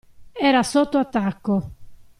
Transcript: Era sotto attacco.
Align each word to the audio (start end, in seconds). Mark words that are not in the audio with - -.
Era 0.33 0.63
sotto 0.63 0.97
attacco. 0.97 1.71